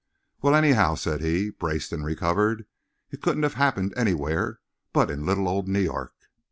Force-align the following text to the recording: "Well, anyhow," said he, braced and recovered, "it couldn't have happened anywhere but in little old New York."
"Well, 0.41 0.55
anyhow," 0.55 0.95
said 0.95 1.21
he, 1.21 1.51
braced 1.51 1.91
and 1.91 2.03
recovered, 2.03 2.65
"it 3.11 3.21
couldn't 3.21 3.43
have 3.43 3.53
happened 3.53 3.93
anywhere 3.95 4.59
but 4.93 5.11
in 5.11 5.27
little 5.27 5.47
old 5.47 5.67
New 5.67 5.77
York." 5.79 6.15